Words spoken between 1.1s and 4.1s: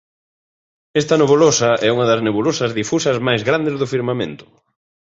nebulosa é unha das nebulosas difusas máis grandes do